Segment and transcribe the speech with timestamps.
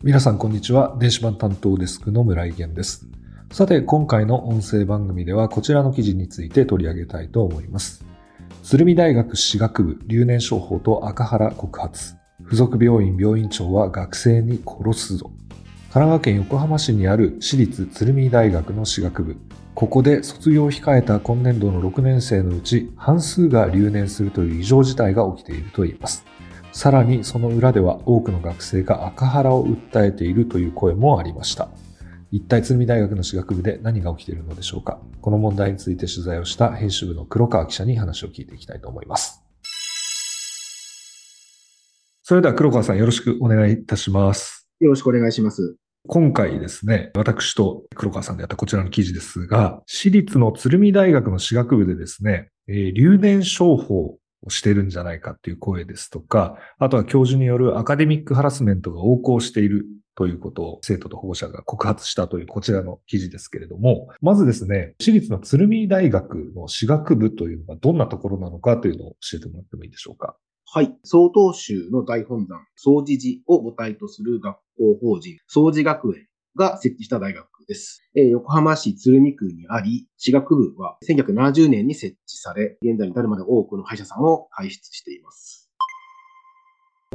[0.00, 0.96] 皆さんこんにちは。
[1.00, 3.08] 電子版担当デスクの村井源です。
[3.50, 8.04] さて、今回の音声番組ではこちらの記事について取り上げたいと思います。
[8.62, 12.14] 鶴見大学歯学部留年商法と赤原告発。
[12.44, 15.32] 附属病院病院長は学生に殺すぞ。
[15.32, 19.36] 神奈川県横浜市にある私立鶴見大学の歯学部。
[19.74, 26.24] ここで卒業を控えた今年度の6年生のうち半数が留年するという異常事態が起きているといいます。
[26.78, 31.70] さらにその裏では多くの学生が赤原を訴えているという声もありました。
[32.30, 39.42] 一体鶴見大学の歯学部で何が起きているのでしょうかこの問題について取材をした編集部の黒川記者に話を聞いていきたいと思います。
[42.22, 44.68] それでは黒川さんよろしくお願いいたします。
[44.78, 45.74] よろしくお願いします。
[46.06, 70.36] 今回ですね、私と黒川さんでやったこちらの記事ですが、私立の鶴見大学の歯学部でですね、えー、留年商法をしてるんじゃないかっていう声ですとか、あとは教授によるアカデミックハラスメントが横行しているということを生徒と保護者が告発したというこちらの記事ですけれども、まずですね、私立の鶴見大学の歯学部というのはどんなところなのかというのを教えてもらってもいいでしょうか。
[70.70, 70.92] はい。
[71.04, 76.26] 曹洞宗の大本山、総持寺を母体とする学校法人、総持学園
[76.58, 78.02] が設置した大学です。
[78.14, 85.70] え、横浜市鶴見区にあり、私学部は1970年に設置され、現在に至るまで多くの歯医者さんを輩出しています。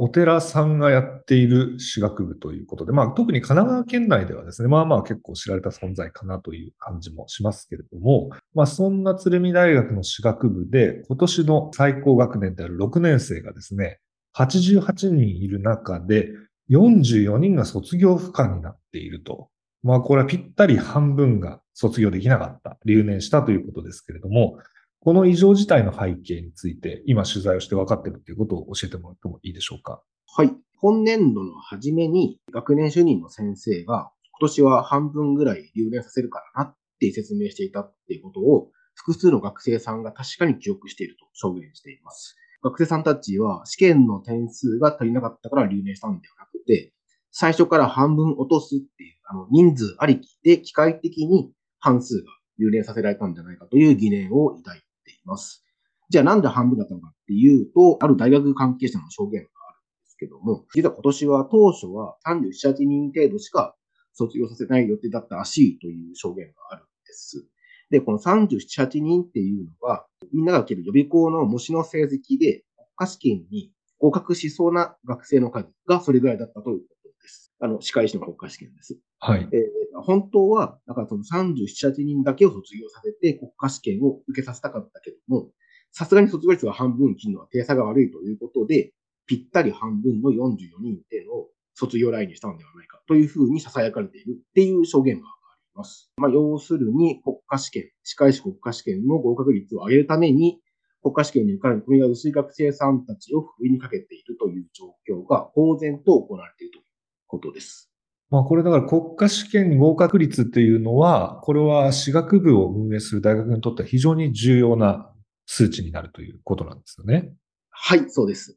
[0.00, 14.00] お寺さんがやっている私学部ということで、まあ特に神奈川県内ではですね、まあまあ結構知られた存在かなという感じもしますけれども、まあそんな鶴見大学の私学部で今年の最高学年である6年生がですね、
[14.36, 16.30] 88人いる中で
[16.70, 19.48] 44人が卒業不可になっていると。
[19.82, 24.58] まあこれはぴったり半分が卒業できなかった、留年したということですけれども、
[25.00, 30.02] この異常事態の背景について、今取材をして分かっているということを教えてもらってもいいでしょうか？
[30.26, 30.52] はい。
[30.80, 42.36] 今年度の初めに学年主任の先生が、今年は半分ぐらい留年させるからなって説明していたっていうことを、複数の学生さんが確かに記憶していると証言しています。
[42.62, 46.92] 学生さんたちは試験の点数が足りなかったから留年したんではくて、
[47.30, 55.64] 最初から半分落とすっていう、あの、人数ありきで機械的に半数が留年させられたんじゃないかという疑念を抱いています。
[56.10, 63.74] じゃあなんで半分だったのかっていうと、ある大学関係者の証言があるんですけども、実は今年は当初は37、8人程度しか
[64.12, 67.48] 卒業させない予定だったらしいという証言があるんです。
[67.90, 73.72] で、この37、8人っていうのは、みんなが受ける予備校の模試の成績で国家試験に
[74.04, 77.54] 合格しそうな学生の数がそれぐらいだったということです。
[77.58, 78.98] あの、歯科医師の国家試験です。
[79.18, 79.48] はい。
[79.50, 85.48] えー、本当は、だからその37、8人だけを卒業させて国家試験を受けさせたかったけども、
[85.90, 88.92] さすがに卒業率が半分切るのは定差が悪いということで、
[89.26, 96.10] ぴったり半分の44人っていうのを卒業ラインにしたのではないかというふうに囁かれているっていう証言があります。
[96.18, 100.60] まあ、要するに国家試験、歯科医師国家試験の合格率を上げるために、
[101.04, 106.84] 国家試験に受かる見込みが薄い学生さんたちを不意にかけているという状況が公然と行われているという
[107.26, 107.90] ことです。
[108.30, 115.12] まあこれだから国家試験合格率っていうのは、これは私学部を運営する大学にとっては非常に重要な
[115.44, 117.34] 数値になるということなんですよね。
[117.68, 118.56] はい、そうです。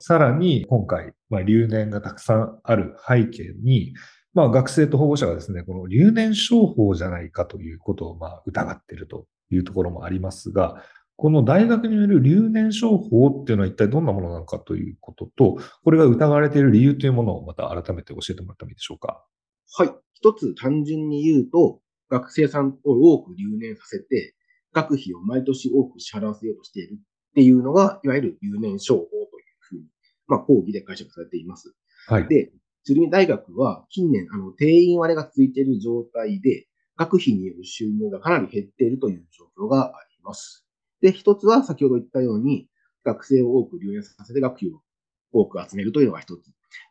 [0.00, 3.94] さらに今回、まあ、留年がたくさんある背景に、
[4.34, 10.82] まあ、学生と保護者がですね、この留年商法じゃないかということをまあ疑っているというところもありますが、
[11.16, 19.24] この大学による留年商法っていうのは一体どんなものなのかということと、これが疑われている理由というものをまた改めて教えてもらってもいいでしょうか？
[19.76, 19.94] はい。
[20.14, 24.34] 一つ単純に言うと、学生さんを多く留年させて、
[24.72, 26.98] 学費を毎年多く支払わせようとしているっ
[27.34, 29.26] ていうのが、いわゆる留年商法という
[29.60, 29.82] ふうに、
[30.26, 31.74] まあ、講義で解釈されています。
[32.08, 32.28] はい。
[32.28, 32.50] で、
[32.82, 36.66] 鶴見大学は近年、あの、定員割れが続いている状態で、
[36.96, 40.64] 学費による収入がかなり減っているという状況があります。
[41.00, 42.68] で、一つは先ほど言ったように、
[43.04, 44.80] 学生を多く留年させて学費を
[45.32, 46.40] 多く集めるというのが一つ。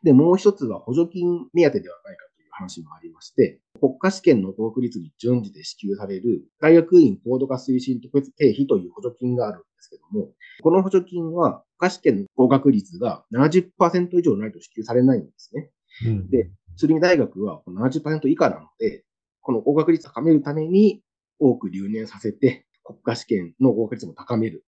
[0.02, 10.30] で、もう一つは補助金目当てではないかという話もありまして、国家試験の合格率に準じて支給される大学院高度化推進特別経費という補助金があるんですけども、
[10.62, 15.70] この補助金は国家試験の合格率が70%以上ないと支給されないんですね。
[16.06, 19.04] うん、で、鶴見大学は70%以下なので、
[19.44, 21.02] この合格率を高めるために
[21.38, 24.64] 多く留年させて、国家試験の合格率も高める。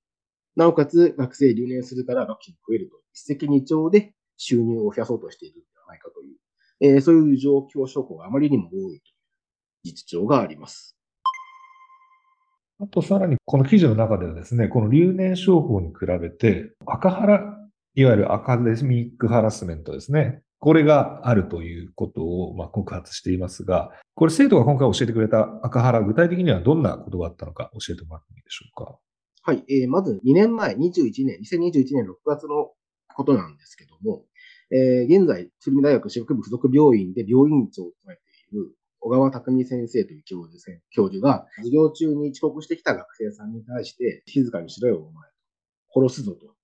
[0.55, 6.37] なおかつ、学生留年するから学費も増えると、一石二鳥で収入を増やそうとしているのではないかという、
[6.81, 9.01] えー、そういう状況証拠があまりにも多いという
[9.83, 10.95] 実情があります。
[12.79, 17.57] あとさらにこの記事の中ではですね、この留年商法に比べて、赤原、
[17.95, 20.43] いわゆるアカデミックハラスメントですね。
[20.59, 28.99] これがあるということをまあ告発していますが、これ生徒が今回教えてくれた赤原、具体的にはどんなことがあったのか教えてもらっていいでしょうか？
[29.43, 29.65] はい。
[29.69, 32.73] えー、まず2年前、21年、2021年6月の
[33.15, 34.25] ことなんですけども、
[34.71, 40.61] えー、現在、鶴見大学私学部附属病院で病院長を務めている小川匠先生という教授
[40.91, 45.29] 教授が、授業中に遅刻してきた学生さんに対して、静かにしろよ、お前。
[45.95, 46.56] 殺すぞと。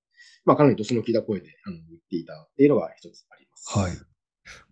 [0.44, 3.79] まあ、かなり年の聞いた声であの言っていたっていうのが一つあります。
[3.79, 3.93] はい。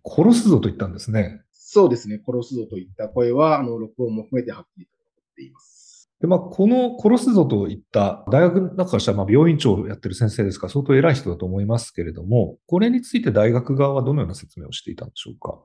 [0.05, 1.41] 殺すぞと言ったんですね。
[1.51, 2.21] そうですね。
[2.25, 6.11] 殺すぞといった声は、あの、録音も含めてはっきりと残っています。
[6.19, 15.59] で、まあ、この殺すぞといった大学の中からしたら、まあ、病院長をやってる先生ですから、相当偉い人だと思いますけれども、これについて大学側はどのような説明をしていたんでしょうか？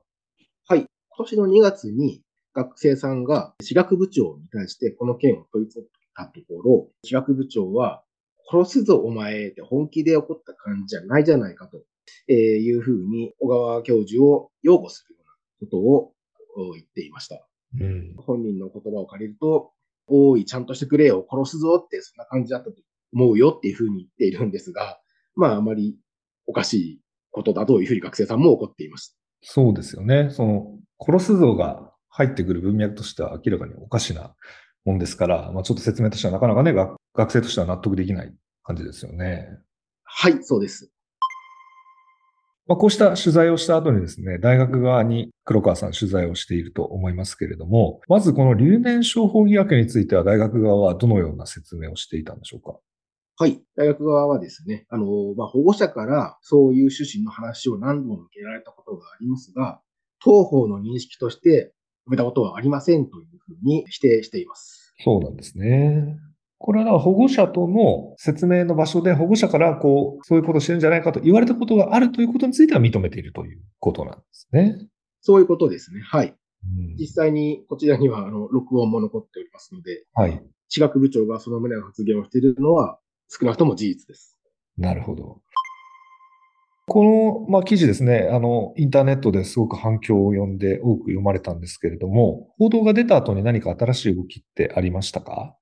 [0.68, 0.86] はい。
[1.10, 2.22] 今年の2月に
[2.54, 8.02] 学生さんが私学部長に対してこの件を問い詰めたところ、私学部長は、
[8.50, 11.82] 殺すぞお前って本気で怒った感じじゃないじゃないかと
[12.32, 17.46] いうふうに小川教授を擁護するようなことを言っていました。
[17.78, 19.72] うん、本人の言葉を借りると、
[20.06, 22.76] おい、ちゃんとしてくれよ、殺すぞってそんな感じだったと
[23.12, 24.98] 思うよっていうふうに言っているんですが、
[25.34, 25.98] まああまり
[26.46, 27.00] おかしい
[27.32, 29.16] ことだというふうに学生さんも怒っていました。
[29.42, 30.30] そうですよね。
[30.30, 34.34] その、殺すぞが入ってくる文脈としては明らかにおかしな
[34.84, 39.48] もんですから、まあ、ちょっと説明としてはなかなかね、学生としては納得できない感じですよね。
[40.04, 40.90] はい、そうです。
[42.68, 52.76] まあ、こうした取材をした後にですね、大学側に黒川さん取材をしていると思いますけれども、まずこの留年商法疑惑については大学側はどのような説明をしていたんでしょうか？
[53.38, 53.62] はい。
[53.76, 55.04] 大学側はですね、あの、
[55.36, 59.80] まあ、保護者からそういう趣旨の話を何度も受けられたことがありますが、
[60.20, 61.72] 当方の認識として
[62.08, 64.92] 止めたことはありませんというふうに否定しています。
[65.04, 66.16] そうなんですね。
[66.66, 74.76] これは保護者との説明の場所で保護者からこう、そういうことをしてるんじゃないかと言われたことがあるということについては認めているということなんですね。
[75.20, 76.00] そういうことですね。
[76.00, 76.34] はい。
[76.64, 80.42] うん、実際にこちらにはあの録音も残っておりますので、はい。
[80.68, 82.98] 地学部長がその旨の発言をしているのは
[83.28, 84.36] 少なくとも事実です。
[84.76, 85.40] なるほど。
[86.88, 95.56] この、まあ、記事ですね、あの、インターネットですごく反響を呼んで多く読まれたんですけれども、報道が出た後に何か新しい動きってありましたか？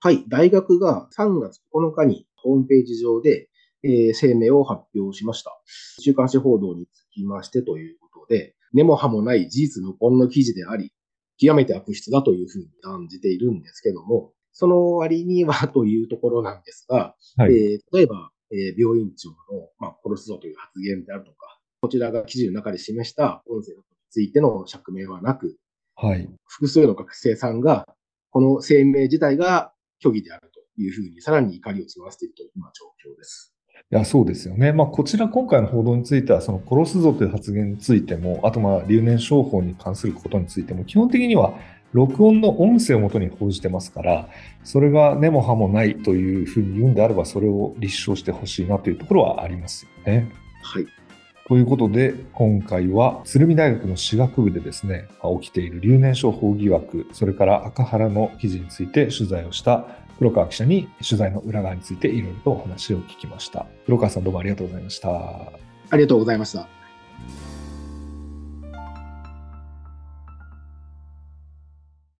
[0.00, 3.48] はい、大学が3月9日にホームページ上で、
[3.82, 5.50] えー、声明を発表しました。
[6.00, 10.92] 週刊誌報道につきましてということで、根も葉もない事実無根の記事であり、
[11.36, 19.36] 極めて悪質だというふうに感じているんですけども、その割にはというところなんですが、はい、えー、例えば、えー、病院長の、
[19.80, 25.56] まあ、殺すぞという発言であるとか、こちらが記事の中で示した音声についての釈明はなく、
[25.96, 27.84] はい、複数の学生さんが、
[28.30, 33.54] この声明自体が虚偽であるというふうに、さらに怒りを募らせているという今状況です。
[33.90, 34.72] いや、そうですよね。
[34.72, 41.54] まあ、こちら今回の報道については、その殺すぞという発言についても、あとまあ、留年商法に関することについても、基本的には
[41.92, 44.28] 録音の音声をもとに報じてますから、
[44.62, 50.30] それが根も葉もないというふうに言うんであれば、それを立証してほしいなというところはありますよね。
[50.62, 50.86] はい。
[51.48, 55.08] ということで、今回は鶴見大学の私学部でですね、
[55.40, 59.86] 起きている留年商法疑惑、それから赤原の記事について取材をした
[60.18, 63.64] 黒川記者に取材の裏側についていろいろとお話を聞きました。
[63.86, 65.08] 黒川さんどうもありがとうございました。
[65.08, 66.68] ありがとうございました。